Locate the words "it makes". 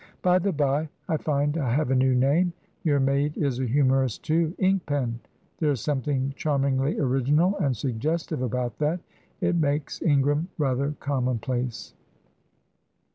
9.41-10.01